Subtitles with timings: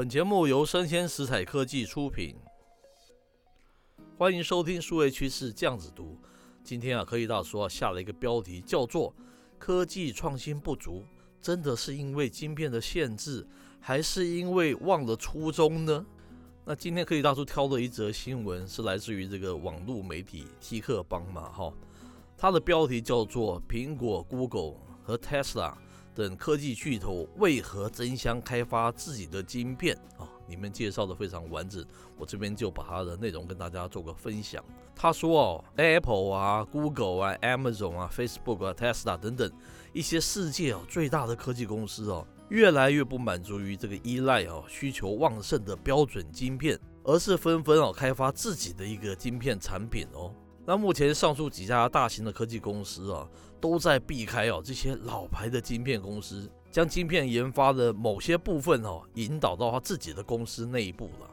[0.00, 2.34] 本节目由生鲜食材科技出品，
[4.16, 6.16] 欢迎收听数位趋势酱子读。
[6.64, 9.14] 今天啊，科技大叔啊下了一个标题，叫做
[9.60, 11.04] “科技创新不足，
[11.42, 13.46] 真的是因为晶片的限制，
[13.78, 16.06] 还是因为忘了初衷呢？”
[16.64, 21.70] 那今天科技大叔挑的一则新闻是来自于这个网络媒体 T 克邦嘛，哈，
[22.38, 25.74] 它的标题叫做“苹果、Google 和 Tesla”。
[26.14, 30.28] 等科技巨头为何争相开发自己的晶片啊？
[30.48, 31.84] 里面介绍的非常完整，
[32.18, 34.64] 我这边就把它的内容跟大家做个分享。
[34.96, 39.50] 他说哦，Apple 啊、Google 啊、Amazon 啊、Facebook 啊、Tesla 等等
[39.92, 50.34] 一些世界哦最大的科技公司哦，越来越不满足于这个依赖哦需求旺盛的标准晶片，而是纷纷哦开发自己的一个晶片产品哦。
[50.66, 53.28] 那目前上述几家大型的科技公司啊，
[53.60, 61.28] 都在避开哦这些老牌的晶片公司，将晶片研发的某些部分哦引导到他自己的公司内部了。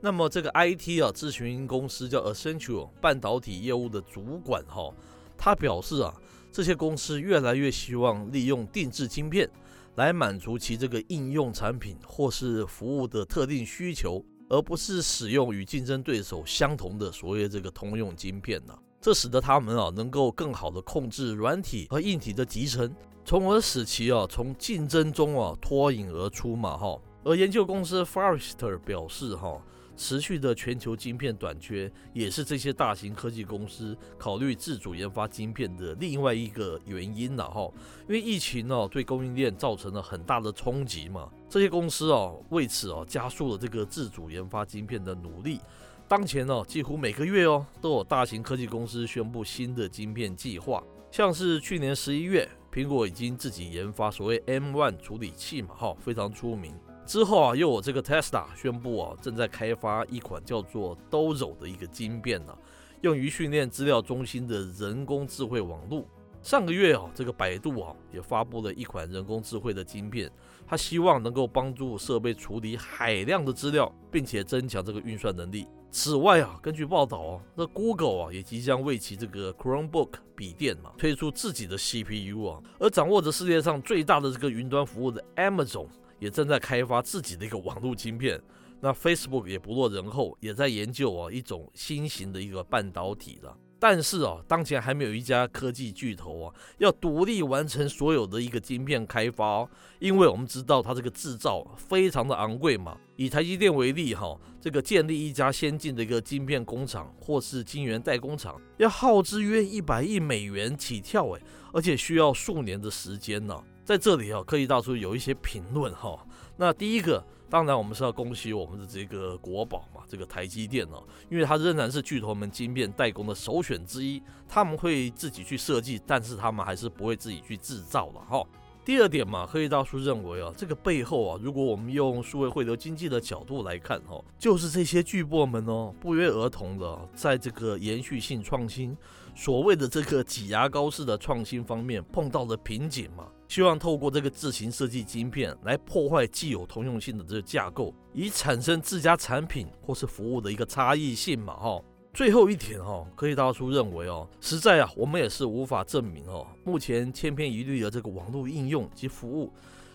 [0.00, 4.94] 那么这个 IT 啊咨询公司叫 Accenture 半导体业务的主管哈，
[5.36, 6.14] 他表示啊，
[6.52, 9.50] 这些公司越来越希望利用定制晶片
[9.96, 14.24] 来满足其这个应用产品或是服务的特定需求。
[14.48, 26.98] 而不是使用与竞争对手相同的所谓这个通用晶片呢、这使得他们啊能够更好的控制软体和硬体的集成，从而使其啊从竞争中啊脱颖而出嘛哈。
[27.24, 29.60] 而研究公司 Forester 表示哈。
[29.98, 37.68] 持续的全球晶片短缺，也是这些大型科技公司考虑自主研发晶片的另外一个原因了哈。
[38.06, 45.60] 因为疫情哦，对供应链造成了很大的冲击嘛，这些公司哦为此哦加速了这个自主研发晶片的努力。
[46.06, 56.72] 当前哦，几乎每个月哦都有大型科技公司宣布新的晶片计划，像是去年十一月，苹果已经自己研发所谓 M1 处理器嘛哈，非常出名。
[57.08, 62.54] 之后啊，又有这个 Tesla 宣布啊，正在开发一款叫做 Dojo 的一个晶片呢、
[63.00, 66.04] 用于训练资料中心的人工智慧网络。
[66.42, 70.30] 上个月啊，这个百度啊也发布了一款人工智慧的晶片，
[70.66, 75.66] 它希望能够帮助设备处理海量的资料，并且增强这个运算能力。
[75.90, 85.86] 此外啊，根据报道啊，那 Google 啊也即将为其这个 Chromebook 笔电嘛推出自己的 CPU 啊，而掌握着世界上最大的这个云端服务的 Amazon。
[86.18, 88.40] 也正在开发自己的一个网络晶片，
[88.80, 93.56] 那 Facebook 也不落人后，也在研究啊一种新型的一个半导体了。
[93.80, 99.64] 但是啊，当前还没有一家科技巨头啊要独立完成所有的一个晶片开发，
[100.00, 102.98] 因为我们知道它这个制造非常的昂贵嘛。
[103.14, 111.40] 以台积电为例哈，这个建立一家先进的一个晶片工厂或是晶圆代工厂，要耗资约一百亿美元起跳哎，
[111.72, 113.62] 而且需要数年的时间呢。
[113.88, 116.14] 在这里啊，科技大叔有一些评论哈。
[116.58, 124.22] 那第一个，当然我们是要恭喜我们的这个国宝嘛，这个台积电哦，因为它仍然是巨头们晶片代工的首选之一。
[124.46, 128.44] 他们会自己去设计，但是他们还是不会自己去制造了哈。
[128.84, 138.94] 第二点嘛，科技大叔认为啊，这个背后啊，如果我们用数位汇流经济的角度来看哈，就是这些巨擘们哦，不约而同的在这个延续性创新，
[139.34, 143.24] 所谓的这个挤牙膏式的创新方面碰到了瓶颈嘛。
[143.48, 151.82] 希望透过这个自行设计晶片来破坏既有通用性的这个架构，以产生自家产品或是服务的一个差异性嘛，哈。
[152.12, 159.52] 最后一点哈，科技大叔认为哦，实在啊，我们也是无法证明哦，目前千篇一律的这个网络应用及服务。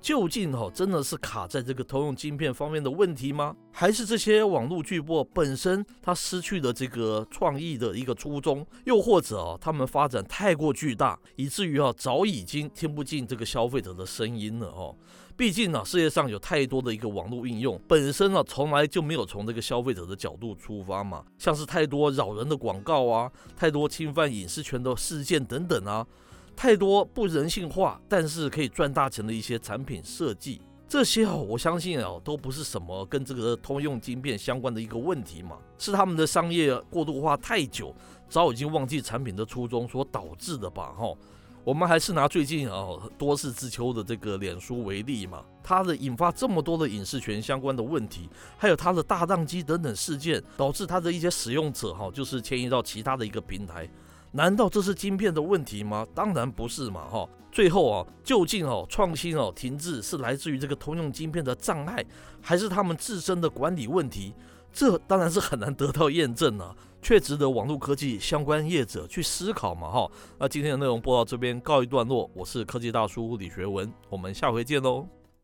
[0.00, 3.56] 究竟哈真的是卡在这个通用晶片方面的问题吗？
[3.72, 8.64] 还是这些网络巨擘本身它失去了这个创意的一个初衷？
[8.84, 14.94] 又或者啊，他们发展太过巨大，以至于啊早已经听不进这个消费者的声音了哦。
[15.36, 26.06] 毕竟啊，世界上有太多的一个网络应用本身啊从来就没有从这个消费者的角度出发嘛，像是太多扰人的广告啊，太多侵犯隐私权的事件等等啊。
[26.56, 37.94] 太多不人性化，但是可以赚大钱的一些产品设计，这些哦，我相信哦，都不是什么跟这个通用晶片相关的一个问题嘛，是他们的商业过度化太久，
[38.28, 40.94] 早已经忘记产品的初衷所导致的吧？
[40.96, 41.12] 哈，
[41.62, 42.86] 我们还是拿最近啊
[43.18, 53.86] 多事之秋的这个脸书为例嘛，它的引发这么多的影视权相关的问题，还有它的大宕机等等事件，导致它的一些使用者哈，就是迁移到其他的一个平台。
[54.32, 56.06] 难道这是晶片的问题吗？
[56.14, 57.06] 当然不是嘛！
[57.08, 62.04] 哈，最后啊，究竟哦创新哦停滞是来自于这个通用晶片的障碍，
[62.40, 64.34] 还是他们自身的管理问题？
[64.72, 69.88] 这当然是很难得到验证啊，却值得网络科技相关业者去思考嘛！
[69.90, 75.15] 哈，那今天的内容播到这边告一段落，我是科技大叔李学文，我们下回见喽。